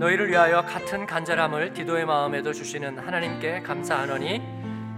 [0.00, 4.40] 너희를 위하여 같은 간절함을 디도의 마음에도 주시는 하나님께 감사하노니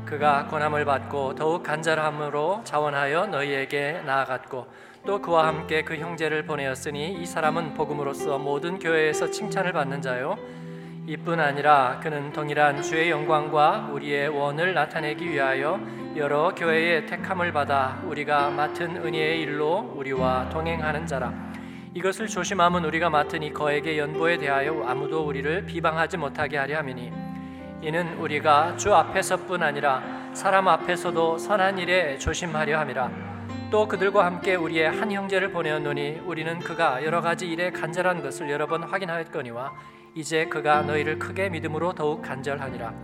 [0.04, 4.68] 그가 권함을 받고 더욱 간절함으로 자원하여 너희에게 나아갔고
[5.04, 10.38] 또 그와 함께 그 형제를 보내었으니 이 사람은 복음으로써 모든 교회에서 칭찬을 받는 자요.
[11.08, 15.80] 이뿐 아니라 그는 동일한 주의 영광과 우리의 원을 나타내기 위하여
[16.14, 21.51] 여러 교회의 택함을 받아 우리가 맡은 은혜의 일로 우리와 동행하는 자라
[21.94, 27.12] 이것을 조심함은 우리가 맡은 이 거에게 연보에 대하여 아무도 우리를 비방하지 못하게 하려 함이니
[27.82, 30.02] 이는 우리가 주 앞에서뿐 아니라
[30.32, 33.10] 사람 앞에서도 선한 일에 조심하려 함이라.
[33.70, 38.66] 또 그들과 함께 우리의 한 형제를 보내었노니 우리는 그가 여러 가지 일에 간절한 것을 여러
[38.66, 39.72] 번 확인하였거니와
[40.14, 42.94] 이제 그가 너희를 크게 믿음으로 더욱 간절하니라.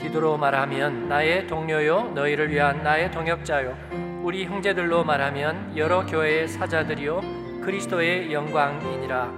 [0.00, 8.32] 디도로 말하면 나의 동료요 너희를 위한 나의 동역자요 우리 형제들로 말하면 여러 교회의 사자들이요 그리스도의
[8.32, 9.30] 영광이니라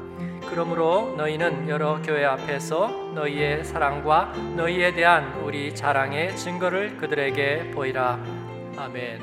[0.48, 8.23] 그러므로 너희는 여러 교회 앞에서 너희의 사랑과 너희에 대한 우리 자랑의 증거를 그들에게 보이라
[8.77, 9.20] 아멘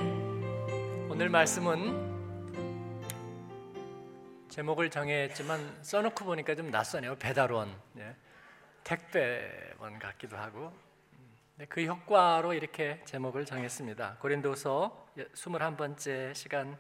[1.10, 2.06] 오늘 말씀은
[4.50, 7.16] 제목을 정했지만 써놓고 보니까 좀 낯서네요.
[7.16, 8.14] 배달원, 네.
[8.84, 10.74] 택배원 같기도 하고.
[11.56, 14.18] 네, 그 효과로 이렇게 제목을 정했습니다.
[14.20, 16.78] 고린도서 21번째 시간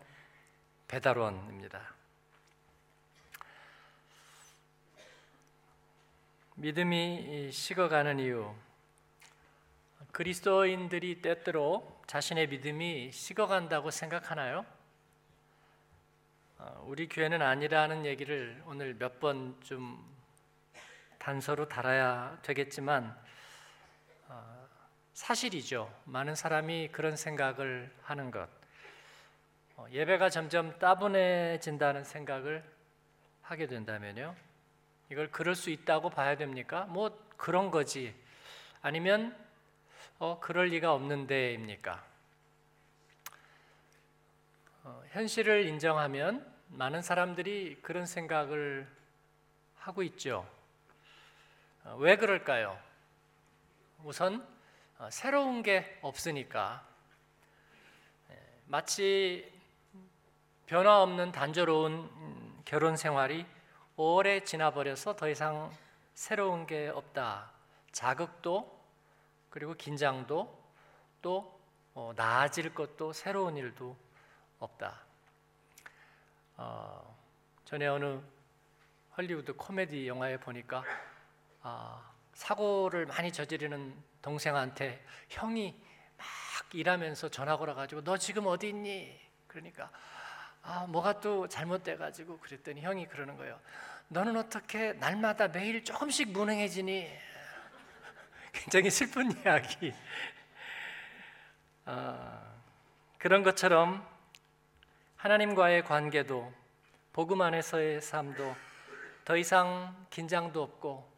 [0.90, 1.97] 배달원입니다.
[6.60, 8.52] 믿음이 식어가는 이유.
[10.12, 14.66] 그리스도인들이 때때로 자신의 믿음이 식어간다고 생각하나요?
[16.58, 20.04] 어, 우리 교회는 아니라는 얘기를 오늘 몇 번 좀
[21.20, 23.16] 단서로 달아야 되겠지만
[24.28, 24.68] 어,
[25.14, 25.94] 사실이죠.
[26.06, 28.50] 많은 사람이 그런 생각을 하는 것.
[29.76, 32.64] 어, 예배가 점점 따분해진다는 생각을
[33.44, 34.36] 하게 된다면요.
[35.10, 36.86] 이걸 그럴 수 있다고 봐야 됩니까?
[36.90, 38.14] 뭐 그런 거지.
[38.82, 39.36] 아니면
[40.20, 42.04] 어 그럴 리가 없는데입니까?
[44.84, 48.88] 어, 현실을 인정하면 많은 사람들이 그런 생각을
[49.78, 50.48] 하고 있죠.
[51.84, 52.78] 어, 왜 그럴까요?
[54.04, 54.46] 우선
[54.98, 56.86] 어, 새로운 게 없으니까
[58.32, 59.52] 예, 마치
[60.66, 63.46] 변화 없는 단조로운 음, 결혼 생활이
[64.00, 65.76] 오래 지나버려서 더 이상
[66.14, 67.50] 새로운 게 없다.
[67.92, 68.80] 자극도
[69.50, 70.56] 그리고 긴장도
[71.24, 71.60] 또
[72.16, 73.98] 나아질 것도 새로운 일도
[74.60, 75.02] 없다.
[76.58, 77.18] 어,
[77.66, 78.22] 전에 어느
[79.18, 80.84] 헐리우드 코미디 영화에 보니까
[81.64, 85.76] 아, 사고를 많이 저지르는 동생한테 형이
[86.18, 86.28] 막
[86.72, 89.20] 일하면서 전화 걸어 가지고 너 지금 어디 있니?
[89.48, 89.90] 그러니까
[90.70, 93.58] 아 뭐가 또 잘못돼가지고 그랬더니 형이 그러는 거예요.
[94.10, 97.10] 너는 어떻게 날마다 매일 조금씩 무능해지니?
[98.52, 99.94] 굉장히 슬픈 이야기.
[101.86, 102.42] 아,
[103.18, 104.06] 그런 것처럼
[105.16, 106.52] 하나님과의 관계도
[107.14, 108.54] 복음 안에서의 삶도
[109.24, 111.10] 더 이상 긴장도 없고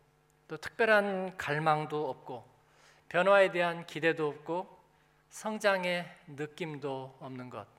[0.47, 2.47] 또 특별한 갈망도 없고
[3.09, 4.79] 변화에 대한 기대도 없고
[5.31, 7.78] 성장의 느낌도 없는 것.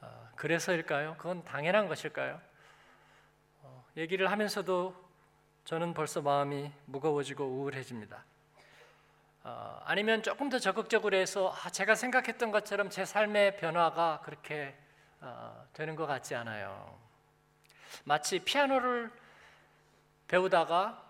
[0.00, 1.16] 어, 그래서일까요?
[1.18, 2.40] 그건 당연한 것일까요?
[3.62, 4.94] 어, 얘기를 하면서도
[5.64, 8.24] 저는 벌써 마음이 무거워지고 우울해집니다.
[9.44, 14.74] 어, 아니면 조금 더 적극적으로 해서 아, 제가 생각했던 것처럼 제 삶의 변화가 그렇게
[15.20, 16.98] 어, 되는 것 같지 않아요.
[18.04, 19.10] 마치 피아노를
[20.26, 21.04] 배우다가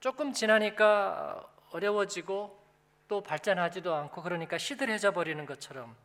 [0.00, 2.58] 조금 지나니까 어려워지고
[3.08, 5.96] 또 발전하지도 않고 그러니까 시들해져 버리는 것처럼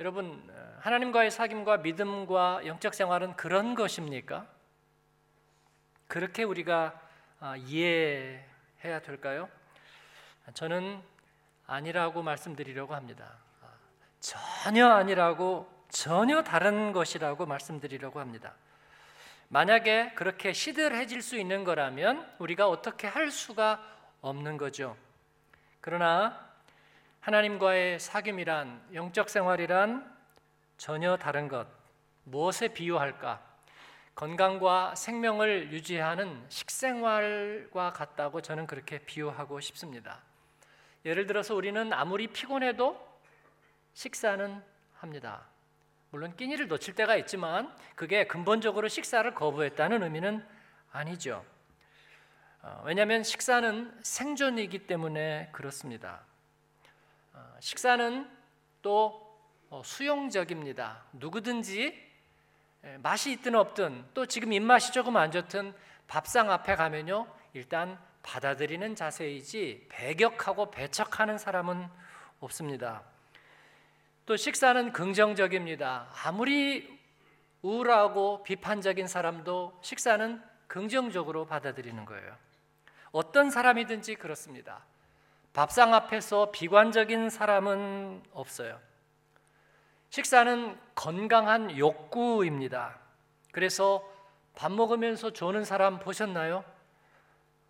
[0.00, 0.42] 여러분
[0.80, 4.46] 하나님과의 사귐과 믿음과 영적 생활은 그런 것입니까?
[6.08, 7.00] 그렇게 우리가
[7.38, 9.48] 아, 이해해야 될까요?
[10.52, 11.00] 저는
[11.66, 13.38] 아니라고 말씀드리려고 합니다.
[13.62, 13.66] 아,
[14.20, 18.54] 전혀 아니라고 전혀 다른 것이라고 말씀드리려고 합니다.
[19.48, 23.80] 만약에 그렇게 시들해질 수 있는 거라면 우리가 어떻게 할 수가
[24.20, 24.96] 없는 거죠.
[25.80, 26.43] 그러나
[27.24, 30.14] 하나님과의 사귐이란 영적 생활이란
[30.76, 31.66] 전혀 다른 것.
[32.24, 33.40] 무엇에 비유할까?
[34.14, 40.20] 건강과 생명을 유지하는 식생활과 같다고 저는 그렇게 비유하고 싶습니다.
[41.06, 43.00] 예를 들어서 우리는 아무리 피곤해도
[43.94, 44.62] 식사는
[44.98, 45.46] 합니다.
[46.10, 50.46] 물론 끼니를 놓칠 때가 있지만 그게 근본적으로 식사를 거부했다는 의미는
[50.92, 51.42] 아니죠.
[52.60, 56.20] 어, 왜냐하면 식사는 생존이기 때문에 그렇습니다.
[57.34, 58.30] 어, 식사는
[58.80, 59.20] 또
[59.68, 61.04] 어, 수용적입니다.
[61.12, 62.02] 누구든지
[63.00, 65.74] 맛이 있든 없든 또 지금 입맛이 조금 안 좋든
[66.06, 67.26] 밥상 앞에 가면요.
[67.54, 71.88] 일단 받아들이는 자세이지 배격하고 배척하는 사람은
[72.40, 73.02] 없습니다.
[74.26, 76.10] 또 식사는 긍정적입니다.
[76.24, 77.00] 아무리
[77.62, 82.36] 우울하고 비판적인 사람도 식사는 긍정적으로 받아들이는 거예요.
[83.12, 84.84] 어떤 사람이든지 그렇습니다.
[85.54, 88.80] 밥상 앞에서 비관적인 사람은 없어요.
[90.10, 92.98] 식사는 건강한 욕구입니다.
[93.52, 94.04] 그래서
[94.56, 96.64] 밥 먹으면서 조는 사람 보셨나요?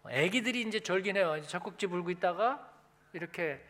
[0.02, 1.40] 아기들이 이제 졸긴 해요.
[1.42, 2.72] 젖꼭지 불고 있다가
[3.12, 3.62] 이렇게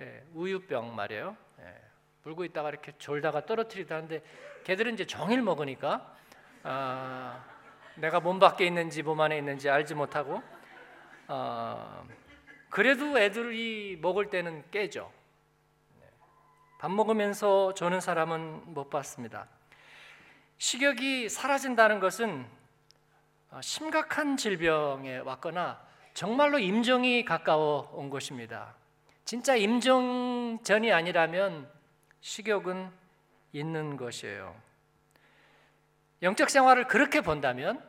[0.00, 1.34] 예, 우유병 말이에요.
[1.60, 1.74] 예,
[2.22, 4.22] 불고 있다가 이렇게 졸다가 떨어뜨리다 하는데
[4.64, 6.14] 걔들은 이제 종일 먹으니까
[6.62, 7.42] 아,
[7.94, 10.42] 내가 몸 밖에 있는지 몸 안에 있는지 알지 못하고
[11.26, 12.02] 아,
[12.72, 15.12] 그래도 애들이 먹을 때는 깨죠.
[16.00, 16.06] 네.
[16.78, 19.46] 밥 먹으면서 조는 사람은 못 봤습니다.
[20.56, 22.46] 식욕이 사라진다는 것은
[23.50, 25.82] 어, 심각한 질병에 왔거나
[26.14, 28.74] 정말로 임종이 가까워 온 것입니다.
[29.26, 31.70] 진짜 임종 전이 아니라면
[32.22, 32.90] 식욕은
[33.52, 34.56] 있는 것이에요.
[36.22, 37.84] 영적 생활을 그렇게 본다면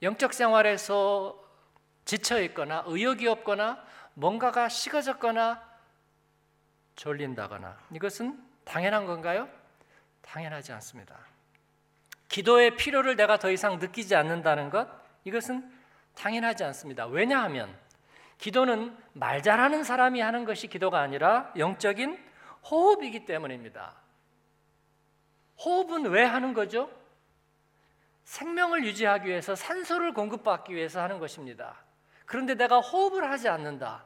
[0.00, 1.38] 영적 생활에서
[2.06, 3.84] 지쳐 있거나 의욕이 없거나
[4.16, 5.62] 뭔가가 식어졌거나
[6.96, 9.46] 졸린다거나 이것은 당연한 건가요?
[10.22, 11.18] 당연하지 않습니다.
[12.28, 14.88] 기도의 필요를 내가 더 이상 느끼지 않는다는 것
[15.24, 15.70] 이것은
[16.14, 17.06] 당연하지 않습니다.
[17.06, 17.78] 왜냐하면
[18.38, 22.18] 기도는 말 잘하는 사람이 하는 것이 기도가 아니라 영적인
[22.70, 23.94] 호흡이기 때문입니다.
[25.58, 26.90] 호흡은 왜 하는 거죠?
[28.24, 31.85] 생명을 유지하기 위해서 산소를 공급받기 위해서 하는 것입니다.
[32.26, 34.04] 그런데 내가 호흡을 하지 않는다.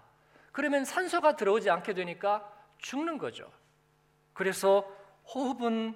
[0.52, 3.50] 그러면 산소가 들어오지 않게 되니까 죽는 거죠.
[4.32, 4.86] 그래서
[5.34, 5.94] 호흡은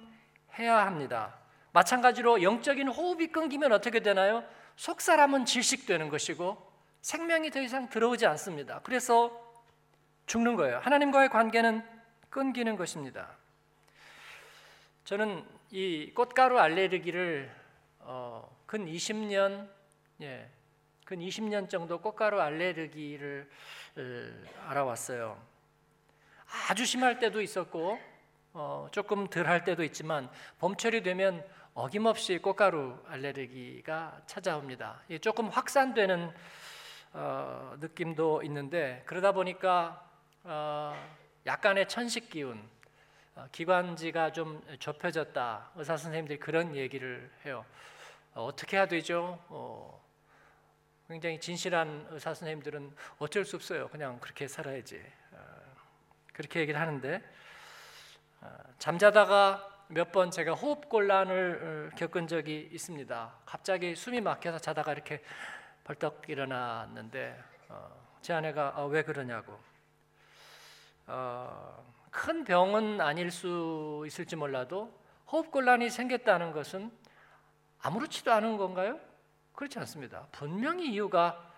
[0.57, 1.35] 해야 합니다.
[1.71, 4.43] 마찬가지로 영적인 호흡이 끊기면 어떻게 되나요?
[4.75, 8.79] 속 사람은 질식되는 것이고 생명이 더 이상 들어오지 않습니다.
[8.83, 9.41] 그래서
[10.25, 10.79] 죽는 거예요.
[10.79, 11.83] 하나님과의 관계는
[12.29, 13.29] 끊기는 것입니다.
[15.03, 17.51] 저는 이 꽃가루 알레르기를
[17.99, 19.69] 어, 근 20년,
[20.21, 20.49] 예,
[21.05, 23.47] 근 20년 정도 꽃가루 알레르기를
[24.65, 25.39] 알아왔어요.
[26.67, 27.99] 아주 심할 때도 있었고
[28.53, 35.03] 어, 조금 덜 할 때도 있지만 봄철이 되면 어김없이 꽃가루 알레르기가 찾아옵니다.
[35.21, 36.33] 조금 확산되는
[37.13, 40.09] 어, 느낌도 있는데 그러다 보니까
[40.43, 40.95] 어,
[41.45, 42.67] 약간의 천식 기운,
[43.35, 45.69] 어, 기관지가 좀 좁혀졌다.
[45.75, 47.63] 의사 선생님들이 그런 얘기를 해요.
[48.33, 49.39] 어, 떻게 해야 되죠?
[51.05, 53.87] 어, 굉장히 진실한 의사 선생님들은 어쩔 수 없어요.
[53.89, 55.01] 그냥 그렇게 살아야지.
[55.31, 55.37] 어,
[56.33, 57.21] 그렇게 얘기를 하는데
[58.41, 58.47] 어,
[58.79, 63.35] 잠자다가 몇 번 제가 호흡 곤란을 어, 겪은 적이 있습니다.
[63.45, 65.21] 갑자기 숨이 막혀서 자다가 이렇게
[65.83, 67.39] 벌떡 일어났는데
[68.21, 69.59] 제 아내가 왜 그러냐고.
[72.09, 74.91] 큰 병은 아닐 수 있을지 몰라도
[75.27, 76.91] 호흡 곤란이 생겼다는 것은
[77.81, 78.99] 아무렇지도 않은 건가요?
[79.55, 80.27] 그렇지 않습니다.
[80.31, 81.51] 분명히 이유가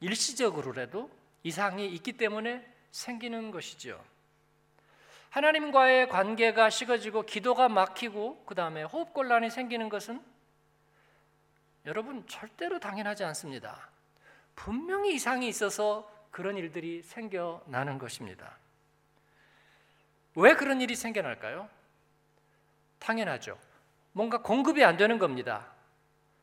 [0.00, 1.10] 일시적으로라도
[1.42, 4.02] 이상이 있기 때문에 생기는 것이지요.
[5.30, 10.22] 하나님과의 관계가 식어지고 기도가 막히고 그 다음에 호흡 곤란이 생기는 것은
[11.86, 13.90] 여러분 절대로 당연하지 않습니다.
[14.54, 18.56] 분명히 이상이 있어서 그런 일들이 생겨나는 것입니다.
[20.36, 21.68] 왜 그런 일이 생겨날까요?
[22.98, 23.58] 당연하죠.
[24.12, 25.73] 뭔가 공급이 안 되는 겁니다.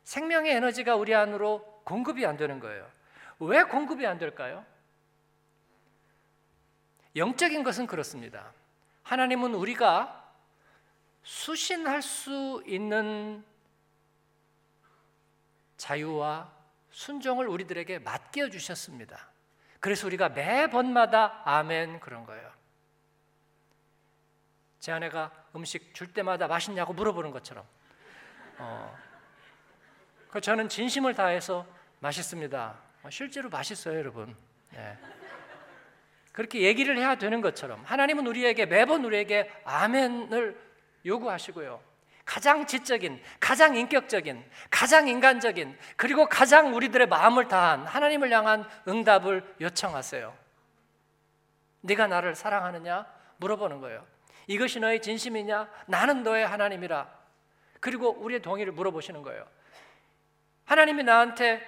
[0.03, 2.89] 생명의 에너지가 우리 안으로 공급이 안 되는 거예요.
[3.39, 4.65] 왜 공급이 안 될까요?
[7.15, 8.53] 영적인 것은 그렇습니다.
[9.03, 10.17] 하나님은 우리가
[11.24, 13.43] 수신할 수 있는
[15.77, 16.51] 자유와
[16.91, 19.29] 순종을 우리들에게 맡겨 주셨습니다.
[19.79, 22.51] 그래서 우리가 매번마다 아멘 그런 거예요.
[24.79, 27.65] 제 아내가 음식 줄 때마다 맛있냐고 물어보는 것처럼
[28.58, 28.98] 어,
[30.31, 31.65] 그 저는 진심을 다해서
[32.00, 32.75] 맛있습니다.
[33.03, 34.35] 어, 실제로 맛있어요, 여러분.
[34.71, 34.97] 네.
[36.31, 40.57] 그렇게 얘기를 해야 되는 것처럼 하나님은 우리에게 매번 우리에게 아멘을
[41.05, 41.81] 요구하시고요.
[42.23, 50.33] 가장 지적인, 가장 인격적인, 가장 인간적인, 그리고 가장 우리들의 마음을 다한 하나님을 향한 응답을 요청하세요.
[51.81, 53.05] 네가 나를 사랑하느냐?
[53.38, 54.05] 물어보는 거예요.
[54.47, 55.69] 이것이 너의 진심이냐?
[55.88, 57.09] 나는 너의 하나님이라.
[57.81, 59.45] 그리고 우리의 동의를 물어보시는 거예요.
[60.71, 61.61] 하나님이 나한테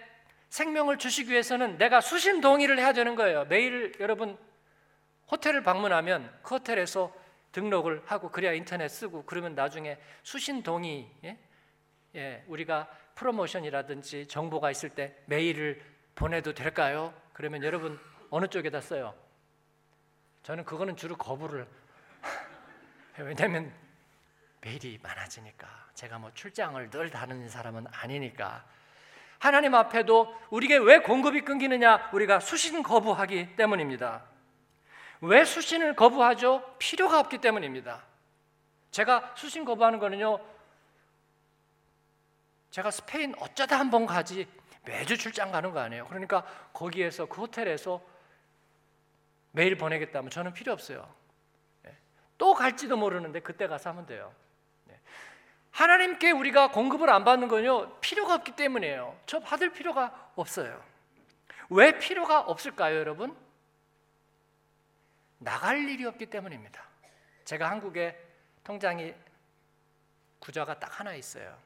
[0.47, 3.43] 생명을 주시기 위해서는 내가 수신 동의를 해야 되는 거예요.
[3.43, 4.37] 매일 여러분
[5.29, 7.13] 호텔을 방문하면 그 호텔에서
[7.51, 11.37] 등록을 하고 그래야 인터넷 쓰고 그러면 나중에 수신 동의 예?
[12.15, 15.83] 예, 우리가 프로모션이라든지 정보가 있을 때 메일을
[16.15, 17.13] 보내도 될까요?
[17.33, 19.13] 그러면 여러분 어느 쪽에다 써요?
[20.43, 21.67] 저는 그거는 주로 거부를
[23.17, 23.73] 왜냐하면
[24.61, 28.63] 메일이 많아지니까 제가 뭐 출장을 늘 다니는 사람은 아니니까
[29.43, 34.23] 하나님 앞에도 우리에게 왜 공급이 끊기느냐 우리가 수신 거부하기 때문입니다.
[35.19, 36.63] 왜 수신을 거부하죠?
[36.79, 38.05] 필요가 없기 때문입니다.
[38.91, 40.39] 제가 수신 거부하는 거는요.
[42.71, 44.47] 제가 스페인 어쩌다 한 번 가지
[44.85, 46.07] 매주 출장 가는 거 아니에요.
[46.07, 48.01] 그러니까 거기에서 그 호텔에서
[49.51, 51.13] 메일 보내겠다면 저는 필요 없어요.
[51.81, 51.93] 네.
[52.37, 54.33] 또 갈지도 모르는데 그때 가서 하면 돼요.
[55.73, 55.77] 네.
[55.83, 59.19] 하나님께 우리가 공급을 안 받는 건요 필요가 없기 때문이에요.
[59.25, 60.81] 저 받을 필요가 없어요.
[61.69, 63.35] 왜 필요가 없을까요, 여러분?
[65.39, 66.83] 나갈 일이 없기 때문입니다.
[67.43, 68.17] 제가 한국에
[68.63, 69.13] 통장이
[70.39, 71.57] 구조가 딱 하나 있어요.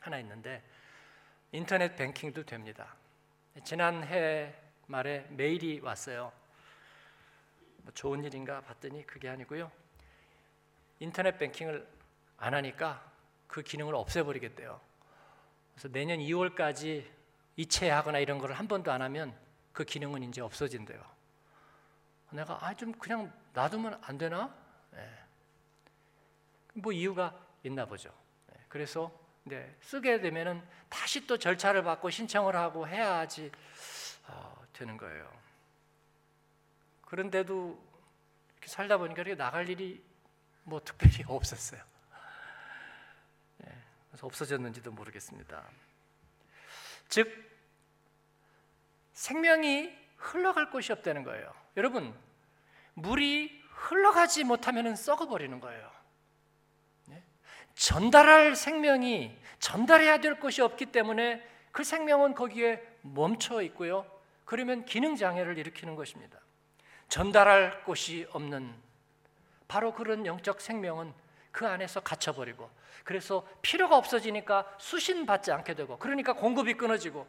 [0.00, 0.62] 하나 있는데
[1.50, 2.94] 인터넷 뱅킹도 됩니다.
[3.64, 4.54] 지난해
[4.86, 6.32] 말에 메일이 왔어요.
[7.78, 9.70] 뭐 좋은 일인가 봤더니 그게 아니고요.
[11.00, 11.86] 인터넷 뱅킹을
[12.38, 13.15] 안 하니까
[13.46, 14.80] 그 기능을 없애버리겠대요.
[15.74, 17.06] 그래서 내년 2월까지
[17.56, 19.36] 이체하거나 이런 걸 한 번도 안 하면
[19.72, 21.02] 그 기능은 이제 없어진대요.
[22.30, 24.54] 내가 아 좀 그냥 놔두면 안 되나?
[24.92, 25.08] 네.
[26.74, 28.12] 뭐 이유가 있나 보죠.
[28.48, 28.54] 네.
[28.68, 29.10] 그래서
[29.44, 33.50] 네, 쓰게 되면은 다시 또 절차를 받고 신청을 하고 해야지
[34.26, 35.30] 어, 되는 거예요.
[37.02, 37.78] 그런데도
[38.52, 40.02] 이렇게 살다 보니까 이렇게 나갈 일이
[40.64, 41.80] 뭐 특별히 없었어요.
[44.16, 45.62] 네, 그래서 없어졌는지도 모르겠습니다.
[47.08, 47.30] 즉
[49.12, 51.52] 생명이 흘러갈 곳이 없다는 거예요.
[51.76, 52.14] 여러분
[52.94, 55.90] 물이 흘러가지 못하면 썩어버리는 거예요.
[57.06, 57.22] 네?
[57.74, 64.10] 전달할 생명이 전달해야 될 것이 없기 때문에 그 생명은 거기에 멈춰 있고요.
[64.46, 66.40] 그러면 기능 장애를 일으키는 것입니다.
[67.08, 68.74] 전달할 곳이 없는
[69.68, 71.12] 바로 그런 영적 생명은
[71.52, 72.70] 그 안에서 갇혀 버리고
[73.04, 77.26] 그래서 필요가 없어지니까 수신 받지 않게 되고 그러니까 공급이 끊어지고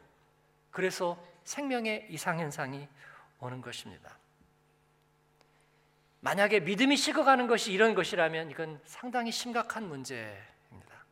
[0.71, 2.87] 그래서 생명의 이상 현상이
[3.39, 4.17] 오는 것입니다.
[6.19, 11.05] 만약에 믿음이 식어가는 것이 이런 것이라면 이건 상당히 심각한 문제입니다.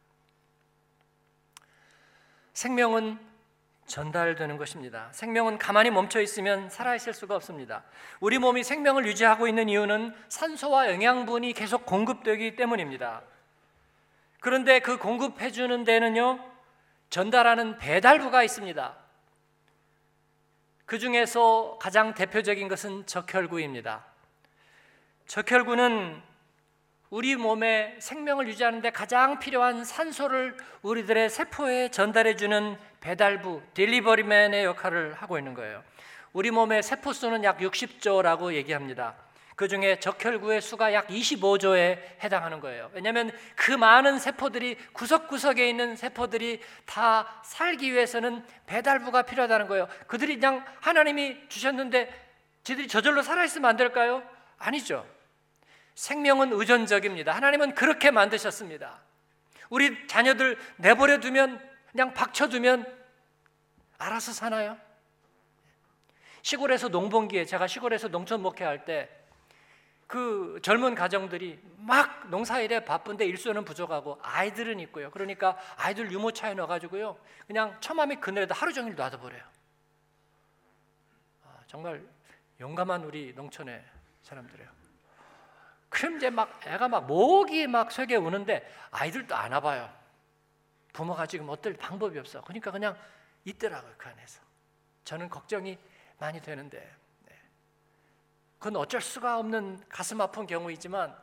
[2.53, 3.19] 생명은
[3.85, 5.09] 전달되는 것입니다.
[5.11, 7.83] 생명은 가만히 멈춰 있으면 살아있을 수가 없습니다.
[8.19, 13.21] 우리 몸이 생명을 유지하고 있는 이유는 산소와 영양분이 계속 공급되기 때문입니다.
[14.45, 16.39] 그런데 그 공급해 주는 데는요,
[17.09, 18.95] 전달하는 배달부가 있습니다.
[20.85, 24.05] 그 중에서 가장 대표적인 것은 적혈구입니다.
[25.25, 26.21] 적혈구는
[27.09, 35.55] 우리 몸에 생명을 유지하는데 가장 필요한 산소를 우리들의 세포에 전달해주는 배달부, 딜리버리맨의 역할을 하고 있는
[35.55, 35.83] 거예요.
[36.33, 39.24] 우리 몸의 세포 수는 약 60조라고 얘기합니다.
[39.55, 42.91] 그 중에 적혈구의 수가 약 25조에 해당하는 거예요.
[42.93, 49.87] 왜냐하면 그 많은 세포들이 구석구석에 있는 세포들이 다 살기 위해서는 배달부가 필요하다는 거예요.
[50.07, 52.25] 그들이 그냥 하나님이 주셨는데
[52.63, 54.23] 지들이 저절로 살아있으면 안 될까요?
[54.57, 55.07] 아니죠.
[55.93, 57.31] 생명은 의존적입니다.
[57.31, 58.99] 하나님은 그렇게 만드셨습니다.
[59.69, 62.85] 우리 자녀들 내버려 두면 그냥 박쳐두면
[63.97, 64.77] 알아서 사나요?
[66.41, 69.09] 시골에서 농번기에 제가 시골에서 농촌 목회할 때
[70.07, 75.09] 그 젊은 가정들이 막 농사일에 바쁜데 일손은 부족하고 아이들은 있고요.
[75.11, 77.17] 그러니까 아이들 유모차에 넣어가지고요.
[77.47, 79.43] 그냥 처마미 그늘에다 하루 종일 놔둬버려요.
[81.43, 82.05] 아, 정말
[82.59, 83.83] 용감한 우리 농촌의
[84.21, 84.69] 사람들이에요.
[85.89, 89.91] 그럼 이제 막 애가 막 목이 막 세게 우는데 아이들도 안 와봐요.
[90.93, 92.41] 부모가 지금 어떨 방법이 없어.
[92.41, 92.97] 그러니까 그냥
[93.43, 94.41] 있더라고요 그 안에서.
[95.03, 95.77] 저는 걱정이
[96.17, 97.04] 많이 되는데 네.
[98.65, 101.15] 그건 어쩔 수가 없는 가슴 아픈 경우이지만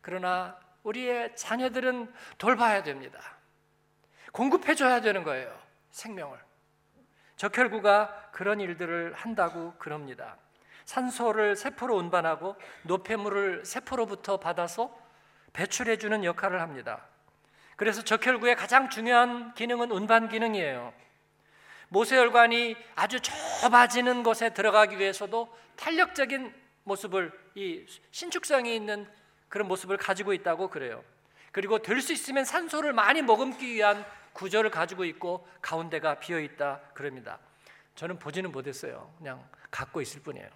[0.00, 3.20] 그러나 우리의 자녀들은 돌봐야 됩니다.
[4.32, 5.54] 공급해 줘야 되는 거예요
[5.90, 6.38] 생명을.
[7.36, 10.38] 적혈구가 그런 일들을 한다고 그럽니다.
[10.86, 14.98] 산소를 세포로 운반하고 노폐물을 세포로부터 받아서
[15.52, 17.04] 배출해 주는 역할을 합니다.
[17.76, 20.94] 그래서 적혈구의 가장 중요한 기능은 운반 기능이에요.
[21.90, 29.06] 모세혈관이 아주 좁아지는 곳에 들어가기 위해서도 탄력적인 모습을 이 신축성이 있는
[29.48, 31.02] 그런 모습을 가지고 있다고 그래요.
[31.50, 37.38] 그리고 될 수 있으면 산소를 많이 머금기 위한 구조를 가지고 있고 가운데가 비어 있다 그럽니다.
[37.96, 39.12] 저는 보지는 못했어요.
[39.18, 40.48] 그냥 갖고 있을 뿐이에요.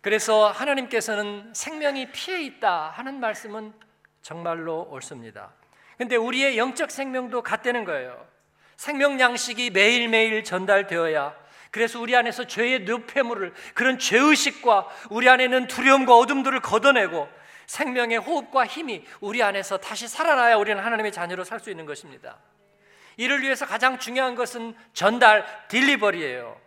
[0.00, 3.72] 그래서 하나님께서는 생명이 피해 있다 하는 말씀은
[4.20, 5.54] 정말로 옳습니다.
[5.98, 8.28] 근데 우리의 영적 생명도 같다는 거예요.
[8.76, 11.41] 생명 양식이 매일매일 전달되어야
[11.72, 17.28] 그래서 우리 안에서 죄의 뇌폐물을 그런 죄의식과 우리 안에 는 두려움과 어둠들을 걷어내고
[17.66, 22.38] 생명의 호흡과 힘이 우리 안에서 다시 살아나야 우리는 하나님의 자녀로 살 수 있는 것입니다.
[23.16, 26.60] 이를 위해서 가장 중요한 것은 전달, 딜리버리예요.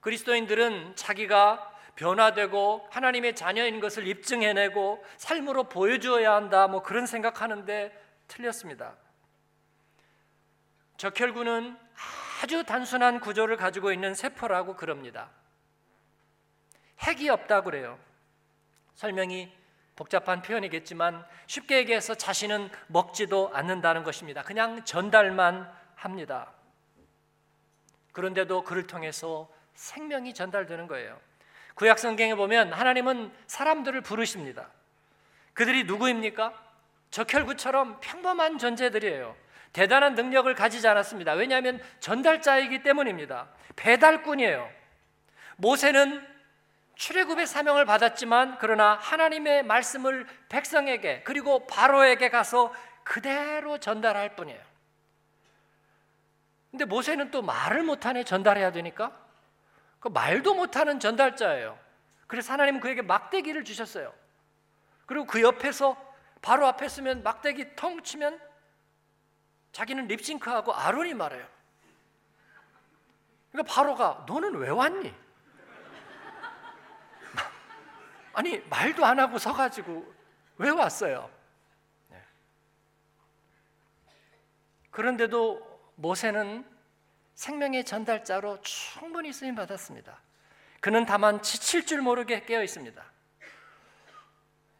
[0.00, 6.66] 그리스도인들은 자기가 변화되고 하나님의 자녀인 것을 입증해내고 삶으로 보여주어야 한다.
[6.66, 7.96] 뭐 그런 생각하는데
[8.26, 8.96] 틀렸습니다.
[10.96, 11.76] 적혈구는
[12.42, 15.28] 아주 단순한 구조를 가지고 있는 세포라고 그럽니다.
[17.00, 17.98] 핵이 없다 그래요.
[18.94, 19.52] 설명이
[19.94, 24.42] 복잡한 표현이겠지만 쉽게 얘기해서 자신은 먹지도 않는다는 것입니다.
[24.42, 26.50] 그냥 전달만 합니다.
[28.12, 31.20] 그런데도 그를 통해서 생명이 전달되는 거예요.
[31.74, 34.70] 구약 성경에 보면 하나님은 사람들을 부르십니다.
[35.52, 36.54] 그들이 누구입니까?
[37.10, 39.36] 적혈구처럼 평범한 존재들이에요.
[39.72, 41.32] 대단한 능력을 가지지 않았습니다.
[41.32, 43.48] 왜냐하면 전달자이기 때문입니다.
[43.76, 44.68] 배달꾼이에요.
[45.56, 46.26] 모세는
[46.96, 52.72] 출애굽의 사명을 받았지만 그러나 하나님의 말씀을 백성에게 그리고 바로에게 가서
[53.04, 54.60] 그대로 전달할 뿐이에요.
[56.70, 59.16] 근데 모세는 또 말을 못하네 전달해야 되니까
[59.98, 61.78] 그 말도 못하는 전달자예요.
[62.26, 64.12] 그래서 하나님은 그에게 막대기를 주셨어요.
[65.06, 65.96] 그리고 그 옆에서
[66.42, 68.38] 바로 앞에 쓰면 막대기 통 치면
[69.72, 71.46] 자기는 립싱크하고 아론이 말해요.
[73.50, 75.14] 그러니까 바로가 너는 왜 왔니?
[78.34, 80.14] 아니 말도 안 하고 서가지고
[80.58, 81.30] 왜 왔어요?
[82.08, 82.22] 네.
[84.90, 86.64] 그런데도 모세는
[87.34, 90.20] 생명의 전달자로 충분히 쓰임 받았습니다.
[90.80, 93.02] 그는 다만 지칠 줄 모르게 깨어 있습니다.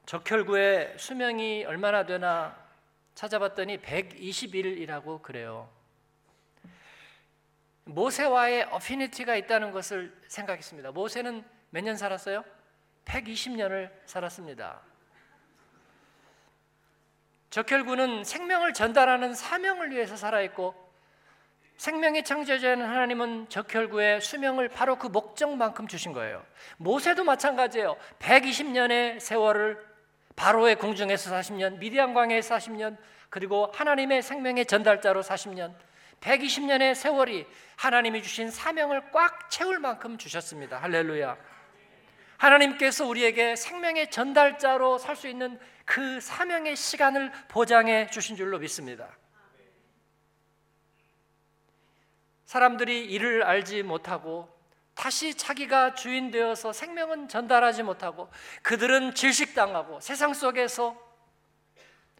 [0.06, 2.56] 적혈구의 수명이 얼마나 되나
[3.14, 5.68] 찾아봤더니 120일이라고 그래요.
[7.84, 10.92] 모세와의 어피니티가 있다는 것을 생각했습니다.
[10.92, 12.44] 모세는 몇 년 살았어요?
[13.04, 14.80] 120년을 살았습니다.
[17.50, 20.90] 적혈구는 생명을 전달하는 사명을 위해서 살아있고
[21.76, 26.44] 생명의 창조자는 하나님은 적혈구의 수명을 바로 그 목적만큼 주신 거예요.
[26.76, 27.96] 모세도 마찬가지예요.
[28.18, 29.89] 120년의 세월을
[30.36, 32.96] 바로의 궁중에서 40년, 미디안 광야에서 40년,
[33.28, 35.74] 그리고 하나님의 생명의 전달자로 40년,
[36.20, 40.78] 120년의 세월이 하나님이 주신 사명을 꽉 채울 만큼 주셨습니다.
[40.78, 41.36] 할렐루야.
[42.38, 49.08] 하나님께서 우리에게 생명의 전달자로 살 수 있는 그 사명의 시간을 보장해 주신 줄로 믿습니다.
[52.44, 54.48] 사람들이 이를 알지 못하고
[55.00, 58.28] 다시 자기가 주인 되어서 생명은 전달하지 못하고
[58.60, 60.94] 그들은 질식당하고 세상 속에서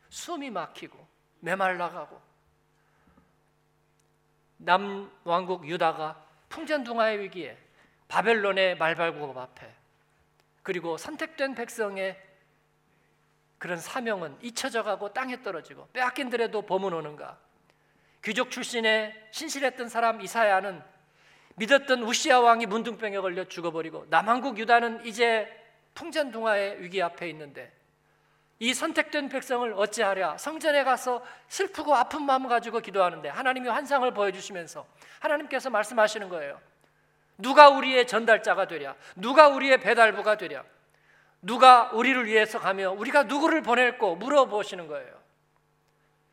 [0.09, 1.07] 숨이 막히고
[1.40, 2.19] 메말라가고
[4.57, 7.59] 남 왕국 유다가 풍전등화의 위기에
[8.09, 9.71] 바벨론의 말발굽 앞에
[10.62, 12.19] 그리고 선택된 백성의
[13.59, 17.38] 그런 사명은 잊혀져 가고 땅에 떨어지고 빼앗긴 들에도 범은 오는가?
[18.25, 20.89] 귀족 출신의 신실했던 사람 이사야는
[21.61, 25.46] 믿었던 우시아 왕이 문둥병에 걸려 죽어버리고 남한국 유다는 이제
[25.94, 27.70] 풍전등화의 위기 앞에 있는데
[28.61, 30.38] 이 선택된 백성을 어찌하랴?
[30.38, 34.87] 성전에 가서 슬프고 아픈 마음 가지고 기도하는데 하나님이 환상을 보여주시면서
[35.20, 36.59] 하나님께서 말씀하시는 거예요.
[37.37, 38.94] 누가 우리의 전달자가 되랴?
[39.16, 40.64] 누가 우리의 배달부가 되랴?
[41.42, 45.20] 누가 우리를 위해서 가며 우리가 누구를 보낼고 물어보시는 거예요.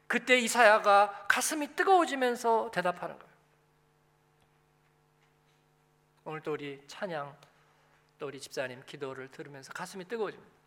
[0.08, 3.27] 그때 이사야가 가슴이 뜨거워지면서 대답하는 거예요.
[6.28, 7.38] 오늘 또 우리 찬양
[8.20, 10.58] 또 우리 집사님 기도를 들으면서 가슴이 뜨거워집니다.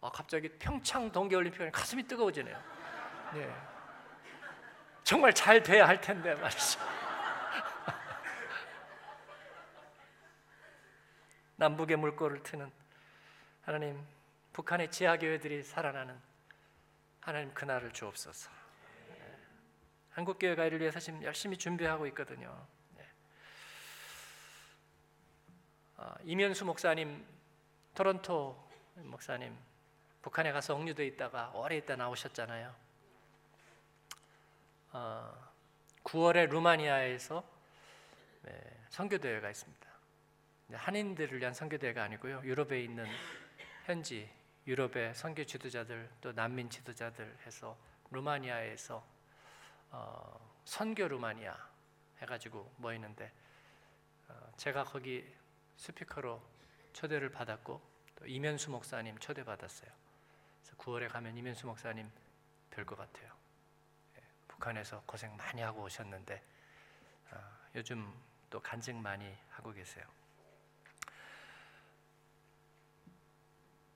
[0.00, 2.60] 아, 갑자기 평창 동계올림픽에 가슴이 뜨거워지네요.
[3.34, 3.54] 네.
[5.04, 6.80] 정말 잘 돼야 할 텐데 말이죠.
[11.56, 12.72] 남북의 물꼬를 트는
[13.62, 14.02] 하나님
[14.54, 16.18] 북한의 지하 교회들이 살아나는
[17.20, 18.50] 하나님 그날을 주옵소서.
[20.12, 22.66] 한국 교회가 이를 위해서 지금 열심히 준비하고 있거든요.
[22.96, 23.06] 네.
[25.91, 25.91] 어,
[26.24, 27.24] 이면수 목사님,
[27.94, 29.56] 토론토 목사님,
[30.22, 32.74] 북한에 가서 억류돼 있다가 오래 있다 나오셨잖아요.
[34.92, 35.50] 어,
[36.04, 37.44] 9월에 루마니아에서
[38.42, 39.90] 네, 선교대회가 있습니다.
[40.72, 42.42] 한인들을 위한 선교대회가 아니고요.
[42.44, 43.06] 유럽에 있는
[43.84, 44.30] 현지
[44.66, 47.76] 유럽의 선교 지도자들 또 난민 지도자들 해서
[48.10, 49.04] 루마니아에서
[49.90, 51.56] 어, 선교 루마니아
[52.20, 53.32] 해가지고 모이는데
[54.28, 55.26] 어, 제가 거기
[55.82, 56.40] 스피커로
[56.92, 57.82] 초대를 받았고
[58.14, 59.90] 또 이면수 목사님 초대 받았어요.
[60.60, 62.08] 그래서 9월에 가면 이면수 목사님
[62.70, 63.32] 될것 같아요.
[64.16, 66.40] 예, 북한에서 고생 많이 하고 오셨는데
[67.32, 67.36] 어,
[67.74, 68.14] 요즘
[68.48, 70.04] 또 간증 많이 하고 계세요.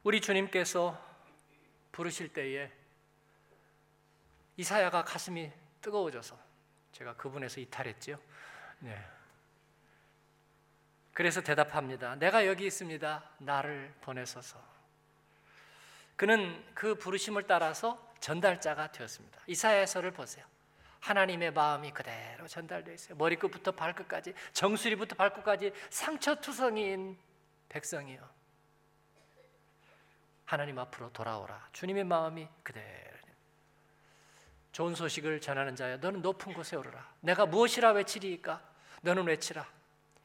[0.03, 1.01] 우리 주님께서
[1.92, 2.72] 부르실 때에
[4.57, 6.37] 이사야가 가슴이 뜨거워져서
[6.90, 8.18] 제가 그분에서 이탈했지요.
[8.81, 9.15] 네.
[11.16, 12.16] 그래서 대답합니다.
[12.16, 13.24] 내가 여기 있습니다.
[13.38, 14.62] 나를 보내소서.
[16.14, 19.40] 그는 그 부르심을 따라서 전달자가 되었습니다.
[19.46, 20.44] 이사야서를 보세요.
[21.00, 23.16] 하나님의 마음이 그대로 전달되어 있어요.
[23.16, 27.16] 머리끝부터 발끝까지, 정수리부터 발끝까지 상처투성이인
[27.70, 28.29] 백성이요.
[30.44, 31.70] 하나님 앞으로 돌아오라.
[31.72, 33.16] 주님의 마음이 그대로.
[34.70, 37.11] 좋은 소식을 전하는 자야, 너는 높은 곳에 오르라.
[37.20, 38.62] 내가 무엇이라 외치리까?
[39.00, 39.75] 너는 외치라.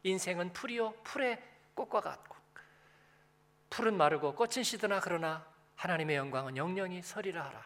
[0.04, 1.42] 인생은 풀이요 풀의
[1.74, 2.36] 꽃과 같고
[3.70, 7.64] 풀은 마르고 꽃은 시드나 그러나 하나님의 영광은 영영이 서리라 하라.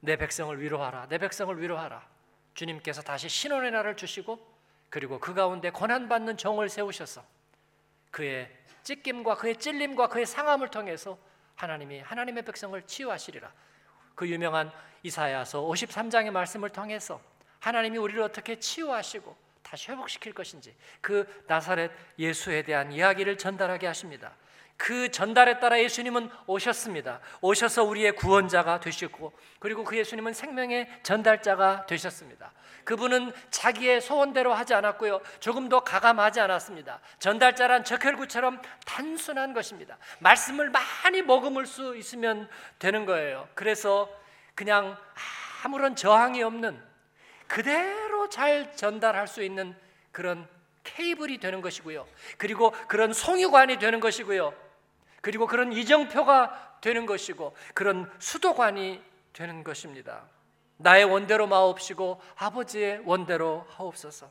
[0.00, 1.06] 내 백성을 위로하라.
[1.08, 2.06] 내 백성을 위로하라.
[2.54, 4.58] 주님께서 다시 신원의 날을 주시고
[4.90, 7.24] 그리고 그 가운데 고난 받는 종을 세우셔서
[8.10, 8.50] 그의
[8.82, 11.18] 찢김과 그의 찔림과 그의 상함을 통해서
[11.54, 13.52] 하나님이 하나님의 백성을 치유하시리라.
[14.14, 17.20] 그 유명한 이사야서 53장의 말씀을 통해서
[17.60, 24.34] 하나님이 우리를 어떻게 치유하시고 다시 회복시킬 것인지 그 나사렛 예수에 대한 이야기를 전달하게 하십니다.
[24.78, 27.20] 그 전달에 따라 예수님은 오셨습니다.
[27.40, 32.52] 오셔서 우리의 구원자가 되셨고 그리고 그 예수님은 생명의 전달자가 되셨습니다.
[32.84, 35.20] 그분은 자기의 소원대로 하지 않았고요.
[35.40, 37.00] 조금도 가감하지 않았습니다.
[37.18, 39.98] 전달자란 적혈구처럼 단순한 것입니다.
[40.20, 43.48] 말씀을 많이 머금을 수 있으면 되는 거예요.
[43.54, 44.08] 그래서
[44.54, 44.96] 그냥
[45.64, 46.80] 아무런 저항이 없는
[47.48, 49.76] 그대로 잘 전달할 수 있는
[50.12, 50.48] 그런
[50.84, 52.06] 케이블이 되는 것이고요.
[52.38, 54.54] 그리고 그런 송유관이 되는 것이고요.
[55.20, 60.24] 그리고 그런 이정표가 되는 것이고 그런 수도관이 되는 것입니다.
[60.78, 64.30] 나의 원대로 마옵시고 아버지의 원대로 하옵소서.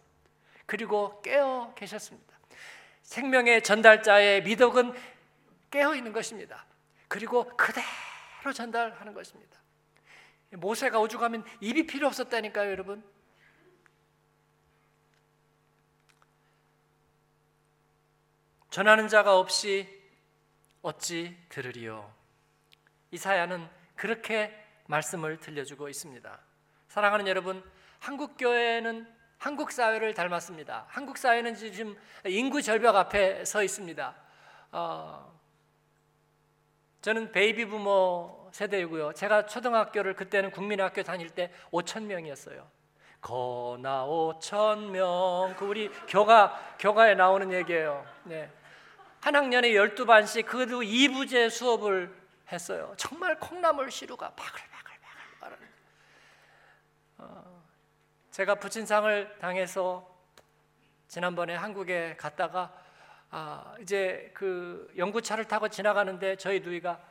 [0.66, 2.38] 그리고 깨어 계셨습니다.
[3.04, 4.94] 생명의 전달자의 미덕은
[5.72, 6.66] 깨어 있는 것입니다.
[7.08, 9.58] 그리고 그대로 전달하는 것입니다.
[10.52, 13.04] 모세가 오죽하면 입이 필요 없었다니까요, 여러분.
[18.78, 19.90] 전하는 자가 없이
[20.84, 22.14] 어찌 들으리요?
[23.10, 24.54] 이사야는 그렇게
[24.86, 26.40] 말씀을 들려주고 있습니다.
[26.88, 27.64] 사랑하는 여러분,
[27.98, 30.86] 한국 교회는 한국 사회를 닮았습니다.
[30.90, 34.16] 한국 사회는 지금 인구 절벽 앞에 서 있습니다.
[34.74, 35.42] 어,
[37.02, 39.14] 저는 베이비 부모 세대이고요.
[39.14, 42.70] 제가 초등학교를 그때는 국민학교 다닐 때 5천 명이었어요.
[43.22, 45.56] 거나 5천 명.
[45.58, 48.06] 그 우리 교가 교가에 나오는 얘기예요.
[48.26, 48.52] 네.
[49.22, 52.16] 한 학년에 12반씩 그도 2부제 수업을
[52.52, 52.94] 했어요.
[52.98, 55.58] 정말 콩나물 시루가 바글바글바글
[57.18, 57.64] 어,
[58.32, 60.16] 제가 부친상을 당해서
[61.08, 62.74] 지난번에 한국에 갔다가
[63.30, 67.02] 아, 이제 그 연구차를 타고 지나가는데 저희 누이가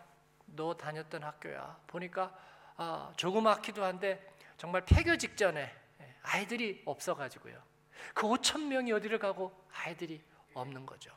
[0.47, 1.79] 너 다녔던 학교야.
[1.87, 2.33] 보니까
[2.77, 5.75] 아, 조그맣기도 한데 정말 폐교 직전에
[6.23, 7.61] 아이들이 없어가지고요.
[8.15, 10.23] 그 5천 명이 어디를 가고 아이들이
[10.55, 11.13] 없는 거죠.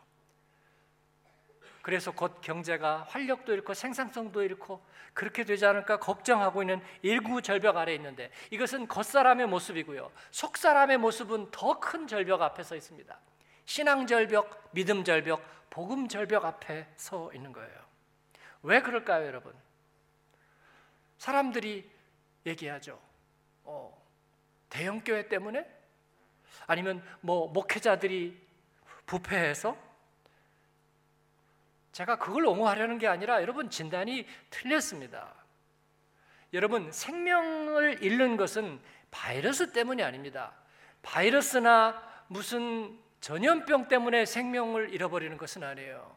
[1.81, 4.81] 그래서 곧 경제가 활력도 잃고 생산성도 잃고
[5.13, 10.11] 그렇게 되지 않을까 걱정하고 있는 일구 절벽 아래 있는데 이것은 겉사람의 모습이고요.
[10.31, 13.19] 속사람의 모습은 더 큰 절벽 앞에 서 있습니다.
[13.65, 17.79] 신앙 절벽, 믿음 절벽, 복음 절벽 앞에 서 있는 거예요.
[18.63, 19.53] 왜 그럴까요, 여러분?
[21.17, 21.89] 사람들이
[22.45, 22.99] 얘기하죠.
[23.63, 23.95] 어,
[24.69, 25.65] 대형 교회 때문에?
[26.67, 28.39] 아니면 뭐 목회자들이
[29.05, 29.77] 부패해서?
[31.99, 35.35] 제가 그걸 옹호하려는 게 아니라 여러분 진단이 틀렸습니다.
[36.53, 38.79] 여러분 생명을 잃는 것은
[39.11, 40.53] 바이러스 때문이 아닙니다.
[41.01, 46.15] 바이러스나 무슨 전염병 때문에 생명을 잃어버리는 것은 아니에요.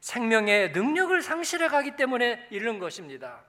[0.00, 3.44] 생명의 능력을 상실해 가기 때문에 잃는 것입니다.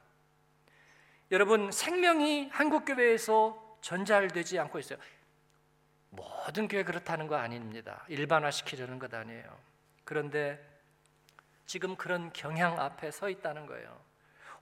[1.32, 5.00] 여러분, 생명이 한국 교회에서 전달되지 않고 있어요.
[6.10, 8.06] 모든 교회 그렇다는 거 아닙니다.
[8.10, 9.58] 일반화시키려는 것 아니에요.
[10.04, 10.71] 그런데
[11.72, 13.98] 지금 그런 경향 앞에 서 있다는 거예요.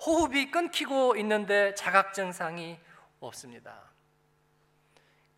[0.05, 2.77] 호흡이 끊기고 있는데 자각 증상이
[3.19, 3.81] 없습니다.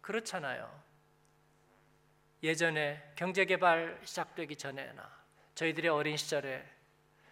[0.01, 0.69] 그렇잖아요.
[2.43, 5.09] 예전에 경제개발 시작되기 전에나
[5.55, 6.61] 저희들의 어린 시절에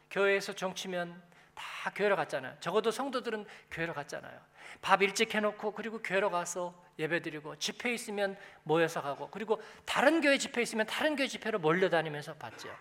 [0.09, 1.21] 교회에서 종치면
[1.53, 2.55] 다 교회로 갔잖아요.
[2.61, 4.39] 적어도 성도들은 교회로 갔잖아요.
[4.79, 10.61] 밥 일찍 해놓고 그리고 교회로 가서 예배드리고 집회 있으면 모여서 가고 그리고 다른 교회 집회
[10.61, 12.73] 있으면 다른 교회 집회로 몰려다니면서 봤죠.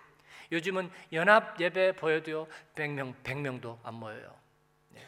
[0.50, 4.34] 요즘은 연합 예배 보여도요 100명 100명도 안 모여요.
[4.90, 5.02] 네.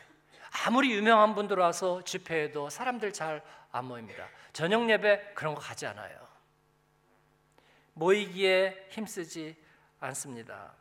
[0.66, 4.28] 아무리 유명한 분들 와서 집회에도 사람들 잘 안 모입니다.
[4.52, 6.28] 저녁 예배 그런 거 가지 않아요.
[7.94, 9.56] 모이기에 힘쓰지
[10.00, 10.74] 않습니다.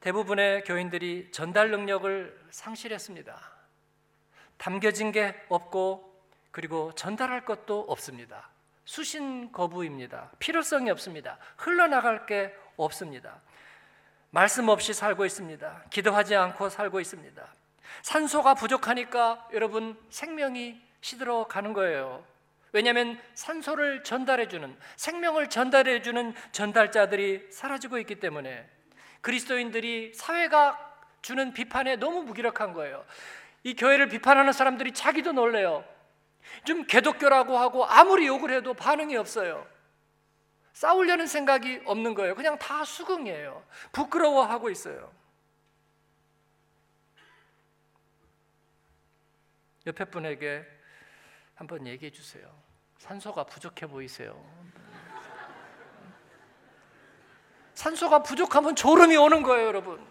[0.00, 3.38] 대부분의 교인들이 전달 능력을 상실했습니다.
[4.56, 6.06] 담겨진 게 없고
[6.50, 8.49] 그리고 전달할 것도 없습니다.
[8.90, 10.32] 수신 거부입니다.
[10.40, 11.38] 필요성이 없습니다.
[11.56, 13.40] 흘러나갈 게 없습니다.
[14.30, 15.84] 말씀 없이 살고 있습니다.
[15.90, 17.54] 기도하지 않고 살고 있습니다.
[18.02, 22.24] 산소가 부족하니까 여러분 생명이 시들어 가는 거예요.
[22.72, 28.68] 왜냐하면 산소를 전달해주는 생명을 전달해주는 전달자들이 사라지고 있기 때문에
[29.20, 33.04] 그리스도인들이 사회가 주는 비판에 너무 무기력한 거예요.
[33.62, 35.84] 이 교회를 비판하는 사람들이 자기도 놀래요.
[36.64, 39.66] 좀 개독교라고 하고 아무리 욕을 해도 반응이 없어요.
[40.72, 42.34] 싸우려는 생각이 없는 거예요.
[42.34, 43.64] 그냥 다 수긍이에요.
[43.92, 45.12] 부끄러워하고 있어요.
[49.86, 50.64] 옆에 분에게
[51.54, 52.50] 한번 얘기해 주세요.
[52.98, 54.42] 산소가 부족해 보이세요.
[57.74, 60.09] 산소가 부족하면 졸음이 오는 거예요, 여러분.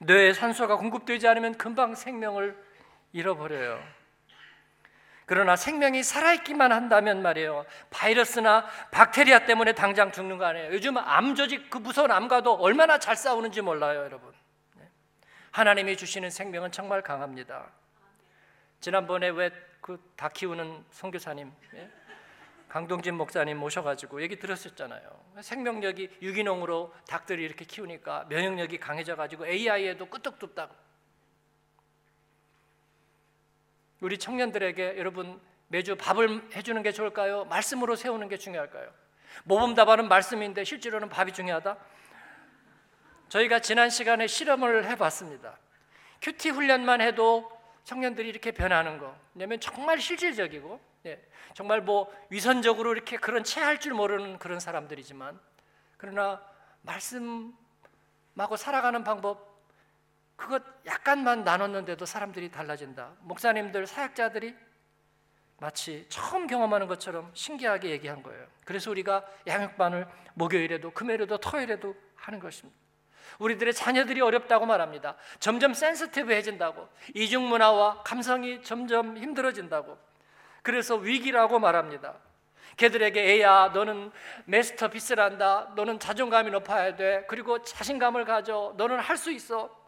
[0.00, 2.56] 뇌에 산소가 공급되지 않으면 금방 생명을
[3.12, 3.82] 잃어버려요.
[5.26, 7.64] 그러나 생명이 살아있기만 한다면 말이에요.
[7.90, 10.72] 바이러스나 박테리아 때문에 당장 죽는 거 아니에요.
[10.72, 14.32] 요즘 암 조직 그 무서운 암과도 얼마나 잘 싸우는지 몰라요, 여러분.
[14.74, 14.88] 네.
[15.52, 17.70] 하나님이 주시는 생명은 정말 강합니다.
[18.80, 21.90] 지난번에 왜 그 다 키우는 선교사님 예?
[22.70, 25.02] 강동진 목사님 모셔가지고 얘기 들었었잖아요.
[25.40, 30.72] 생명력이 유기농으로 닭들이 이렇게 키우니까 면역력이 강해져가지고 AI에도 끄떡없다고.
[34.00, 37.44] 우리 청년들에게 여러분 매주 밥을 해주는 게 좋을까요?
[37.46, 38.88] 말씀으로 세우는 게 중요할까요?
[39.44, 41.76] 모범답안은 말씀인데 실제로는 밥이 중요하다.
[43.30, 45.58] 저희가 지난 시간에 실험을 해봤습니다.
[46.22, 47.50] 큐티 훈련만 해도
[47.82, 49.16] 청년들이 이렇게 변하는 거.
[49.34, 55.38] 왜냐면 정말 실질적이고 예, 정말 뭐 위선적으로 이렇게 그런 체할 줄 모르는 그런 사람들이지만
[55.96, 56.42] 그러나
[56.82, 59.50] 말씀하고 살아가는 방법
[60.36, 63.12] 그것 약간만 나눴는데도 사람들이 달라진다.
[63.20, 64.54] 목사님들 사역자들이
[65.58, 68.46] 마치 처음 경험하는 것처럼 신기하게 얘기한 거예요.
[68.64, 72.78] 그래서 우리가 양육반을 목요일에도 금요일에도 토요일에도 하는 것입니다.
[73.38, 75.16] 우리들의 자녀들이 어렵다고 말합니다.
[75.38, 76.88] 점점 센스티브해진다고.
[77.14, 79.98] 이중 문화와 감성이 점점 힘들어진다고.
[80.62, 82.14] 그래서 위기라고 말합니다.
[82.76, 84.10] 걔들에게 애야 너는
[84.46, 85.72] 메스터피스란다.
[85.76, 87.24] 너는 자존감이 높아야 돼.
[87.28, 88.74] 그리고 자신감을 가져.
[88.76, 89.78] 너는 할 수 있어.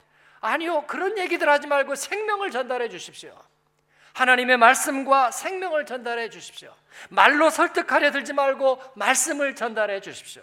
[0.41, 0.85] 아니요.
[0.87, 3.35] 그런 얘기들 하지 말고 생명을 전달해 주십시오.
[4.13, 6.75] 하나님의 말씀과 생명을 전달해 주십시오.
[7.09, 10.43] 말로 설득하려 들지 말고 말씀을 전달해 주십시오.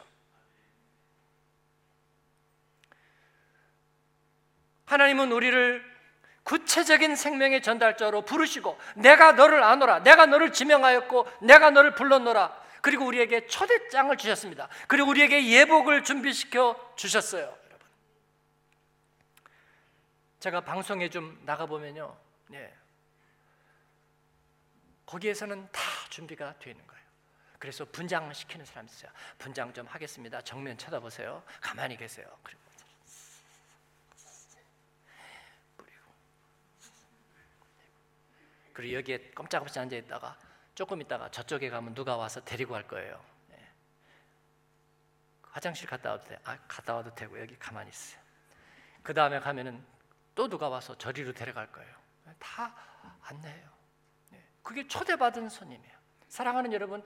[4.85, 5.88] 하나님은 우리를
[6.43, 12.69] 구체적인 생명의 전달자로 부르시고 내가 너를 아노라 내가 너를 지명하였고 내가 너를 불렀노라.
[12.81, 14.69] 그리고 우리에게 초대장을 주셨습니다.
[14.87, 17.87] 그리고 우리에게 예복을 준비시켜 주셨어요 여러분.
[20.39, 22.15] 제가 방송에 좀 나가 보면요.
[22.47, 22.73] 네.
[25.05, 27.03] 거기에서는 다 준비가 되어 있는 거예요.
[27.57, 29.11] 그래서 분장 시키는 사람이 있어요.
[29.37, 30.41] 분장 좀 하겠습니다.
[30.41, 31.43] 정면 쳐다보세요.
[31.59, 32.25] 가만히 계세요.
[32.43, 32.61] 그리고
[38.79, 40.37] 그리고 여기에 꼼짝없이 앉아 있다가
[40.73, 43.21] 조금 있다가 저쪽에 가면 누가 와서 데리고 갈 거예요.
[43.49, 43.57] 네.
[45.51, 46.39] 화장실 갔다 와도 돼.
[46.45, 48.21] 아, 갔다 와도 되고 여기 가만히 있어요.
[49.03, 49.85] 그 다음에 가면은
[50.33, 51.93] 또 누가 와서 저리로 데려갈 거예요.
[52.39, 52.73] 다
[53.23, 53.69] 안내해요.
[54.29, 54.41] 네.
[54.63, 55.97] 그게 초대받은 손님이에요.
[56.29, 57.05] 사랑하는 여러분,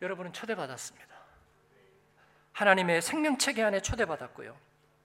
[0.00, 1.12] 여러분은 초대받았습니다.
[2.52, 4.56] 하나님의 생명체계 안에 초대받았고요.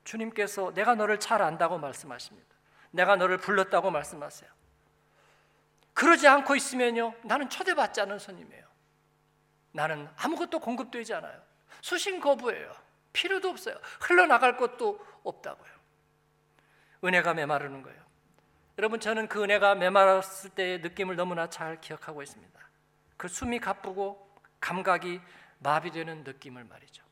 [0.04, 2.56] 주님께서 내가 너를 잘 안다고 말씀하십니다.
[2.92, 4.63] 내가 너를 불렀다고 말씀하세요.
[5.94, 8.64] 그러지 않고 있으면요, 나는 초대받지 않은 손님이에요.
[9.72, 11.42] 나는 아무것도 공급되지 않아요.
[11.82, 12.72] 수신 거부예요.
[13.12, 13.76] 필요도 없어요.
[14.02, 15.72] 흘러나갈 것도 없다고요.
[17.04, 18.02] 은혜가 메마르는 거예요.
[18.78, 22.60] 여러분, 저는 그 은혜가 메마랐을 때의 느낌을 너무나 잘 기억하고 있습니다.
[23.18, 25.22] 그 숨이 가쁘고 감각이
[25.60, 27.04] 마비되는 느낌을 말이죠.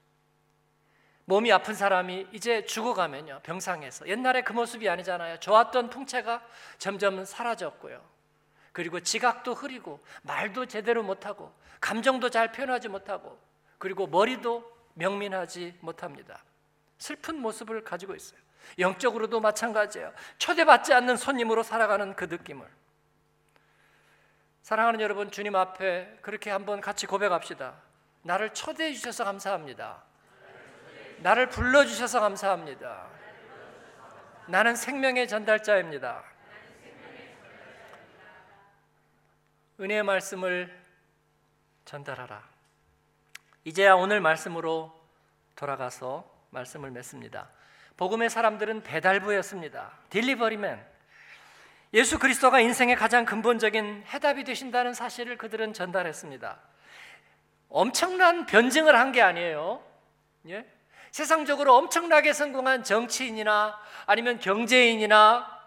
[1.26, 4.08] 몸이 아픈 사람이 이제 죽어가면요, 병상에서.
[4.08, 5.40] 옛날에 그 모습이 아니잖아요.
[5.40, 6.44] 좋았던 풍채가
[6.78, 8.11] 점점 사라졌고요.
[8.72, 13.40] 그리고 지각도 흐리고 말도 제대로 못하고 감정도 잘 표현하지 못하고
[13.78, 16.44] 그리고 머리도 명민하지 못합니다.
[16.98, 18.40] 슬픈 모습을 가지고 있어요.
[18.78, 20.14] 영적으로도 마찬가지예요.
[20.38, 22.68] 초대받지 않는 손님으로 살아가는 그 느낌을.
[24.62, 27.74] 사랑하는 여러분, 주님 앞에 그렇게 한번 같이 고백합시다.
[28.22, 30.04] 나를 초대해 주셔서 감사합니다.
[31.18, 33.08] 나를 불러 주셔서 감사합니다.
[34.48, 36.24] 나는 생명의 전달자입니다.
[39.82, 40.72] 은혜의 말씀을
[41.86, 42.44] 전달하라.
[43.64, 44.94] 이제야 오늘 말씀으로
[45.56, 47.50] 돌아가서 말씀을 맺습니다.
[47.98, 49.92] 복음의 사람들은 배달부였습니다.
[50.12, 50.86] 딜리버리맨.
[51.96, 56.60] 예수 그리스도가 인생의 가장 근본적인 해답이 되신다는 사실을 그들은 전달했습니다.
[57.70, 59.84] 엄청난 변증을 한 게 아니에요.
[60.50, 60.66] 예?
[61.10, 65.60] 세상적으로 엄청나게 성공한 정치인이나 아니면 경제인이나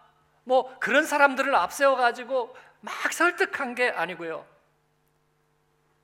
[0.44, 4.46] 뭐 그런 사람들을 앞세워 가지고 막 설득한 게 아니고요.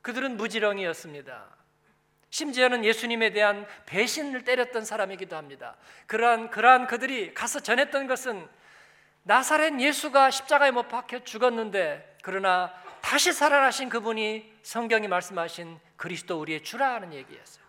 [0.00, 1.46] 그들은 무지렁이였습니다.
[2.30, 5.76] 심지어는 예수님에 대한 배신을 때렸던 사람이기도 합니다.
[6.06, 8.48] 그러한 그러한 그들이 가서 전했던 것은
[9.24, 16.94] 나사렛 예수가 십자가에 못 박혀 죽었는데 그러나 다시 살아나신 그분이 성경이 말씀하신 그리스도 우리의 주라
[16.94, 17.64] 하는 얘기였어요.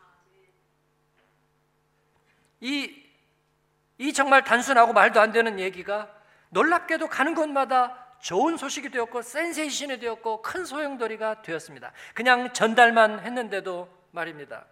[2.62, 3.04] 이,
[3.98, 6.10] 이 정말 단순하고 말도 안 되는 얘기가
[6.50, 11.92] 놀랍게도 가는 곳마다 좋은 소식이 되었고 센세이션이 되었고 큰 소용돌이가 되었습니다.
[12.14, 14.66] 그냥 전달만 했는데도 말입니다.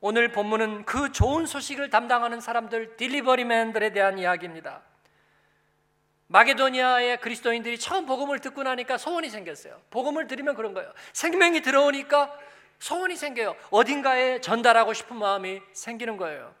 [0.00, 4.82] 오늘 본문은 그 좋은 소식을 담당하는 사람들 딜리버리맨들에 대한 이야기입니다.
[6.28, 9.80] 마게도니아의 그리스도인들이 처음 복음을 듣고 나니까 소원이 생겼어요.
[9.90, 10.92] 복음을 들으면 그런 거예요.
[11.12, 12.36] 생명이 들어오니까
[12.78, 13.54] 소원이 생겨요.
[13.70, 16.54] 어딘가에 전달하고 싶은 마음이 생기는 거예요.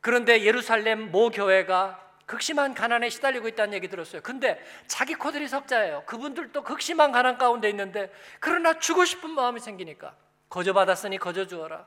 [0.00, 4.20] 그런데 예루살렘 모 교회가 극심한 가난에 시달리고 있다는 얘기 들었어요.
[4.20, 6.02] 근데 자기 코들이 석자예요.
[6.06, 10.14] 그분들도 극심한 가난 가운데 있는데 그러나 주고 싶은 마음이 생기니까
[10.50, 11.86] 거저 받았으니 거저 주어라.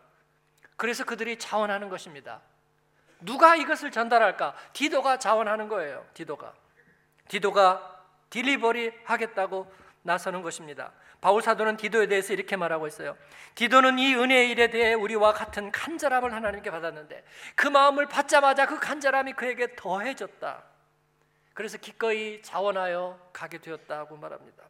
[0.77, 2.41] 그래서 그들이 자원하는 것입니다.
[3.19, 4.55] 누가 이것을 전달할까?
[4.71, 6.05] 디도가 자원하는 거예요.
[6.13, 6.53] 디도가.
[7.27, 9.69] 디도가 딜리버리 하겠다고
[10.03, 10.93] 나서는 것입니다.
[11.21, 13.17] 바울 사도는 디도에 대해서 이렇게 말하고 있어요.
[13.55, 17.23] 디도는 이 은혜의 일에 대해 우리와 같은 간절함을 하나님께 받았는데
[17.55, 20.63] 그 마음을 받자마자 그 간절함이 그에게 더해졌다.
[21.53, 24.63] 그래서 기꺼이 자원하여 가게 되었다고 말합니다.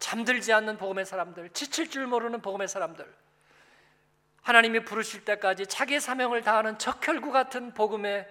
[0.00, 3.06] 잠들지 않는 복음의 사람들, 지칠 줄 모르는 복음의 사람들,
[4.42, 8.26] 하나님이 부르실 때까지 자기의 사명을 다하는 적혈구 같은 복음의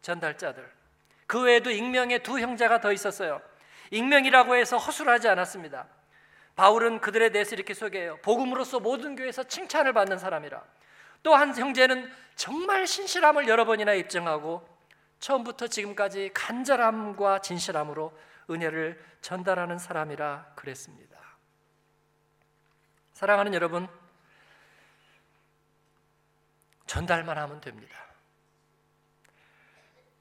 [0.00, 0.70] 전달자들.
[1.26, 3.42] 그 외에도 익명의 두 형제가 더 있었어요.
[3.90, 5.86] 익명이라고 해서 허술하지 않았습니다.
[6.56, 8.16] 바울은 그들에 대해서 이렇게 소개해요.
[8.22, 10.62] 복음으로서 모든 교회에서 칭찬을 받는 사람이라.
[11.22, 14.66] 또 한 형제는 정말 신실함을 여러 번이나 입증하고
[15.20, 18.16] 처음부터 지금까지 간절함과 진실함으로
[18.50, 21.18] 은혜를 전달하는 사람이라 그랬습니다.
[23.12, 23.88] 사랑하는 여러분,
[26.86, 27.96] 전달만 하면 됩니다.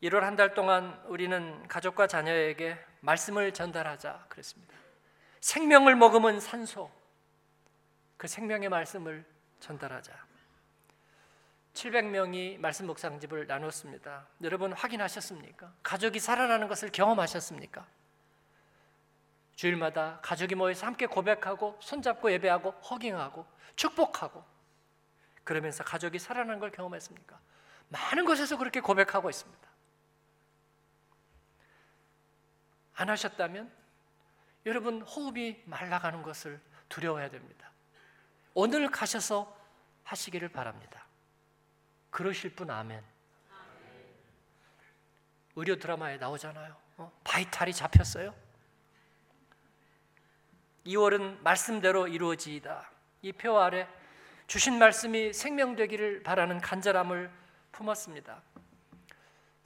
[0.04, 2.78] 1월 한 달 동안 우리는 가족과 자녀에게
[3.08, 4.76] 말씀을 전달하자 그랬습니다.
[5.40, 6.92] 생명을 머금은 산소,
[8.18, 9.26] 그 생명의 말씀을
[9.62, 10.14] 전달하자.
[11.74, 14.28] 700명이 말씀 묵상집을 나눴습니다.
[14.44, 15.72] 여러분 확인하셨습니까?
[15.84, 17.86] 가족이 살아나는 것을 경험하셨습니까?
[19.56, 24.44] 주일마다 가족이 모여서 함께 고백하고 손잡고 예배하고 허깅하고 축복하고
[25.44, 27.40] 그러면서 가족이 살아난 걸 경험했습니까?
[27.90, 29.67] 많은 곳에서 그렇게 고백하고 있습니다.
[32.98, 33.72] 안 하셨다면
[34.66, 37.72] 여러분 호흡이 말라가는 것을 두려워해야 됩니다.
[38.54, 39.56] 오늘 가셔서
[40.04, 41.06] 하시기를 바랍니다.
[42.10, 43.04] 그러실 분 아멘.
[45.56, 46.76] 의료 드라마에 나오잖아요.
[46.98, 47.12] 어?
[47.24, 48.34] 바이탈이 잡혔어요.
[50.86, 52.90] 2월은 말씀대로 이루어지이다.
[53.24, 53.88] 이 표 아래
[54.48, 57.30] 주신 말씀이 생명되기를 바라는 간절함을
[57.74, 58.42] 품었습니다.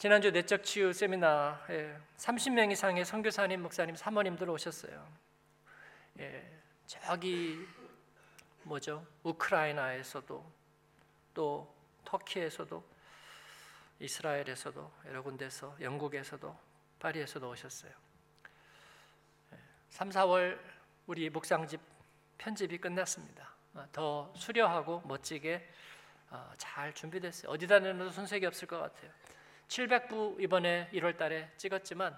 [0.01, 5.07] 지난주 내적 치유 세미나에 30명 이상의 선교사님, 목사님, 사모님들 오셨어요.
[6.17, 7.67] 예, 저기
[8.63, 9.05] 뭐죠?
[9.21, 10.51] 우크라이나에서도
[11.35, 12.83] 또 터키에서도
[13.99, 16.59] 이스라엘에서도 여러 군데서 영국에서도
[16.97, 17.91] 파리에서도 오셨어요.
[19.91, 20.59] 3, 예, 4월
[21.05, 21.79] 우리 목상집
[22.39, 23.53] 편집이 끝났습니다.
[23.75, 25.69] 어, 더 수려하고 멋지게
[26.31, 27.51] 어, 잘 준비됐어요.
[27.51, 29.11] 어디다 내놔도 손색이 없을 것 같아요.
[29.71, 32.17] 700부 이번에 1월 달에 찍었지만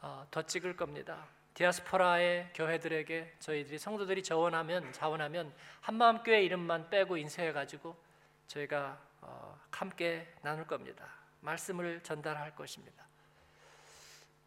[0.00, 1.26] 어, 더 찍을 겁니다.
[1.54, 7.96] 디아스포라의 교회들에게 저희들이 성도들이 자원하면 자원하면 한마음 교회 이름만 빼고 인쇄해 가지고
[8.46, 9.00] 저희가
[9.72, 11.04] 함께 나눌 겁니다.
[11.40, 13.04] 말씀을 전달할 것입니다.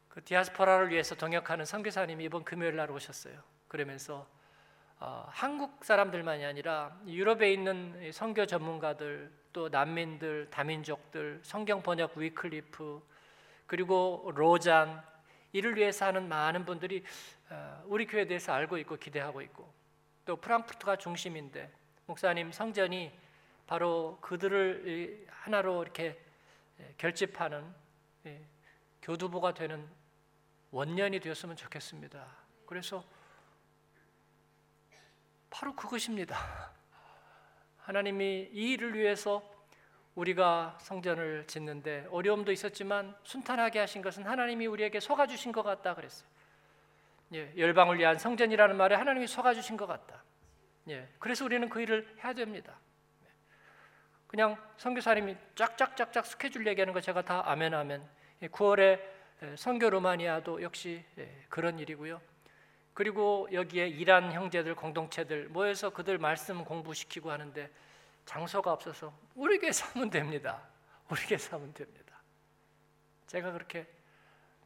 [0.08, 3.44] 그 디아스포라를 위해서 동역하는 선교사님이 이번 금요일 날 오셨어요.
[3.68, 4.26] 그러면서
[5.00, 13.02] 어, 한국 사람들만이 아니라 유럽에 있는 선교 전문가들 또 난민들, 다민족들, 성경 번역 위클리프
[13.68, 15.04] 그리고 로잔
[15.52, 17.04] 이를 위해서 하는 많은 분들이
[17.50, 19.72] 어, 우리 교회에 대해서 알고 있고 기대하고 있고
[20.26, 21.72] 또 프랑크푸르트가 중심인데
[22.06, 23.12] 목사님 성전이
[23.68, 26.20] 바로 그들을 하나로 이렇게
[26.98, 27.64] 결집하는
[29.02, 29.88] 교두보가 되는
[30.72, 32.26] 원년이 되었으면 좋겠습니다.
[32.66, 33.04] 그래서
[35.50, 36.72] 바로 그것입니다.
[37.82, 39.44] 하나님이 이 일을 위해서
[40.16, 46.30] 우리가 성전을 짓는데 어려움도 있었지만 순탄하게 하신 것은 하나님이 우리에게 속아 주신 것 같다 그랬어요.
[47.34, 50.24] 예, 열방을 위한 성전이라는 말에 하나님이 속아 주신 것 같다.
[50.90, 52.78] 예, 그래서 우리는 그 일을 해야 됩니다.
[54.28, 58.02] 그냥 선교사님이 쫙쫙쫙쫙 스케줄 얘기하는 거 제가 다 아멘 아멘.
[58.44, 59.00] 9월에
[59.56, 62.22] 선교 로마니아도 역시 예, 그런 일이고요.
[62.94, 67.70] 그리고 여기에 이란 형제들 공동체들 모여서 그들 말씀 공부시키고 하는데
[68.26, 69.60] 장소가 없어서 우리
[69.94, 70.62] 하면 됩니다.
[71.10, 71.20] 우리
[71.52, 72.22] 하면 됩니다.
[73.28, 73.88] 제가 그렇게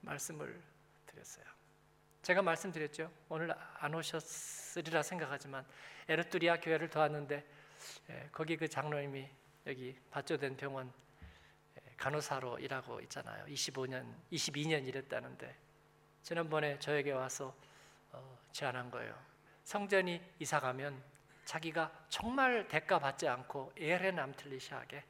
[0.01, 0.59] 말씀을
[1.05, 1.45] 드렸어요.
[2.21, 3.11] 제가 말씀드렸죠.
[3.29, 5.65] 오늘 안 오셨으리라 생각하지만
[6.07, 7.45] 에르뚜리아 교회를 도왔는데
[8.09, 9.29] 예, 거기 그 장로님이
[9.67, 10.91] 여기 밭조된 병원
[11.77, 13.45] 예, 간호사로 일하고 있잖아요.
[13.45, 15.55] 25년, 22년 일했다는데
[16.23, 17.74] 지난번에 저에게 와서 어,
[18.51, 19.15] 제안한 거예요.
[19.63, 21.01] 성전이 이사 가면
[21.45, 25.03] 자기가 정말 대가 받지 않고 에레 남틀리시하게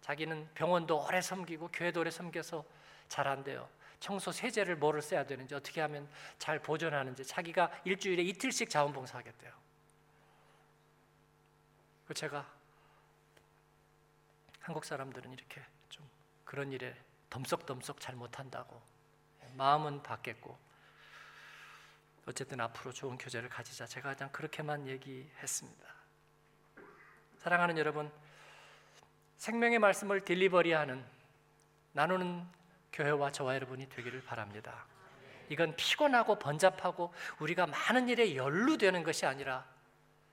[0.00, 2.64] 자기는 병원도 오래 섬기고 교회도 오래 섬겨서
[3.08, 3.68] 잘한대요.
[3.98, 6.08] 청소 세제를 뭐를 써야 되는지 어떻게 하면
[6.38, 9.52] 잘 보존하는지 자기가 일주일에 이틀씩 자원봉사하겠대요.
[12.06, 12.46] 그 제가
[14.60, 16.08] 한국 사람들은 이렇게 좀
[16.44, 16.94] 그런 일에
[17.30, 18.80] 덤석덤석 잘 못한다고
[19.54, 20.56] 마음은 받겠고
[22.26, 23.86] 어쨌든 앞으로 좋은 교제를 가지자.
[23.86, 25.86] 제가 그냥 그렇게만 얘기했습니다.
[27.38, 28.10] 사랑하는 여러분,
[29.36, 31.04] 생명의 말씀을 deliver리하는
[31.92, 32.44] 나누는
[32.92, 34.86] 교회와 저와 여러분이 되기를 바랍니다.
[35.48, 39.64] 이건 피곤하고 번잡하고 우리가 많은 일에 연루되는 것이 아니라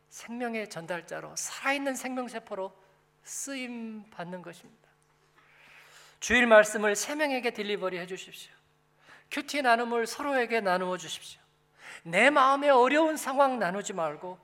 [0.09, 2.75] 생명의 전달자로 살아있는 생명세포로
[3.23, 4.89] 쓰임 받는 것입니다.
[6.19, 8.51] 주일 말씀을 세 명에게 delivery 해 주십시오.
[9.29, 11.42] 큐티 나눔을 서로에게 나누어 주십시오.
[12.03, 14.39] 내 마음의 어려운 상황 나누지 말고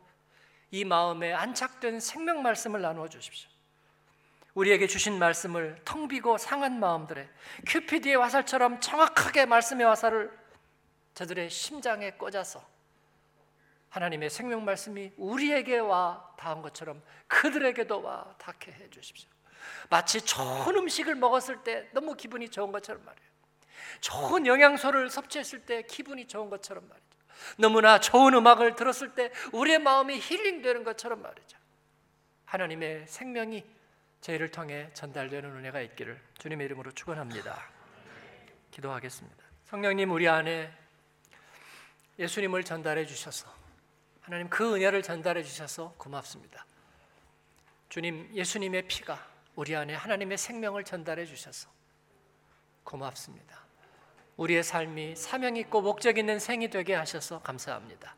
[0.71, 3.49] 이 마음에 안착된 생명 말씀을 나누어 주십시오.
[4.53, 7.27] 우리에게 주신 말씀을 텅 비고 상한 마음들에
[7.67, 10.37] 큐피드의 화살처럼 정확하게 말씀의 화살을
[11.13, 12.63] 저들의 심장에 꽂아서
[13.89, 19.29] 하나님의 생명 말씀이 우리에게 와 닿은 것처럼 그들에게도 와 닿게 해 주십시오.
[19.89, 23.29] 마치 좋은 음식을 먹었을 때 너무 기분이 좋은 것처럼 말이에요.
[24.01, 27.08] 좋은 영양소를 섭취했을 때 기분이 좋은 것처럼 말이에요.
[27.57, 31.57] 너무나 좋은 음악을 들었을 때 우리의 마음이 힐링되는 것처럼 말이죠.
[32.45, 33.63] 하나님의 생명이
[34.21, 37.69] 저희를 통해 전달되는 은혜가 있기를 주님의 이름으로 축원합니다.
[38.71, 39.43] 기도하겠습니다.
[39.65, 40.71] 성령님 우리 안에
[42.17, 43.53] 예수님을 전달해 주셔서
[44.21, 46.65] 하나님 그 은혜를 전달해 주셔서 고맙습니다.
[47.87, 49.25] 주님 예수님의 피가
[49.55, 51.69] 우리 안에 하나님의 생명을 전달해 주셔서
[52.83, 53.68] 고맙습니다.
[54.39, 58.15] 우리의 삶이 사명 있고 목적 있는 생이 되게 하셔서 감사합니다.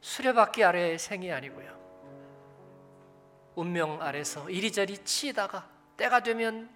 [0.00, 1.74] 수레바퀴 아래의 생이 아니고요.
[3.56, 6.70] 운명 아래서 이리저리 치다가 때가 되면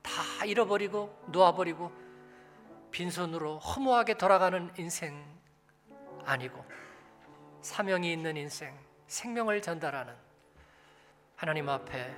[0.00, 0.12] 다
[0.46, 1.92] 잃어버리고 놓아버리고
[2.90, 5.22] 빈손으로 허무하게 돌아가는 인생
[6.24, 6.64] 아니고
[7.60, 8.74] 사명이 있는 인생,
[9.06, 10.14] 생명을 전달하는
[11.36, 12.14] 하나님 앞에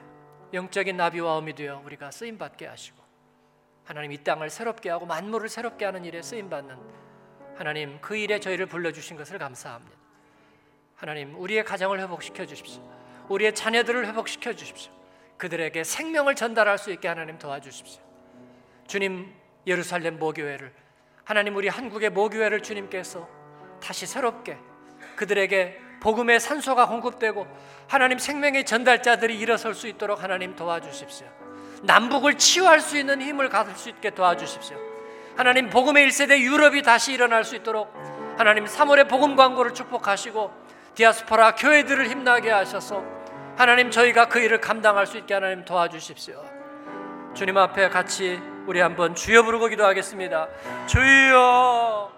[0.53, 3.02] 영적인 나비와 어미 되어 우리가 쓰임 받게 하시고
[3.85, 6.77] 하나님 이 땅을 새롭게 하고 만물을 새롭게 하는 일에 쓰임 받는
[7.57, 9.97] 하나님 그 일에 저희를 불러 주신 것을 감사합니다.
[10.97, 12.83] 하나님 우리의 가정을 회복시켜 주십시오.
[13.29, 14.93] 우리의 자녀들을 회복시켜 주십시오.
[15.37, 18.01] 그들에게 생명을 전달할 수 있게 하나님 도와주십시오.
[18.87, 19.33] 주님
[19.67, 20.73] 예루살렘 모교회를
[21.25, 23.29] 하나님 우리 한국의 모교회를 주님께서
[23.81, 24.57] 다시 새롭게
[25.17, 27.47] 그들에게 복음의 산소가 공급되고
[27.89, 31.42] 하나님 생명의 전달자들이 일어설 수 있도록 하나님 도와주십시오.
[31.83, 34.77] 남북을 치유할 수 있는 힘을 가질 수 있게 도와주십시오.
[35.37, 37.93] 하나님 복음의 1세대 유럽이 다시 일어날 수 있도록
[38.37, 40.53] 하나님 3월의 복음 광고를 축복하시고
[40.95, 43.03] 디아스포라 교회들을 힘나게 하셔서
[43.57, 46.43] 하나님 저희가 그 일을 감당할 수 있게 하나님 도와주십시오.
[47.35, 50.49] 주님 앞에 같이 우리 한번 주여 부르고 기도하겠습니다.
[50.87, 52.12] 주여